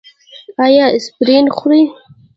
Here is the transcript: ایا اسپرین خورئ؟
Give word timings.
ایا 0.65 0.85
اسپرین 0.97 1.45
خورئ؟ 1.57 1.81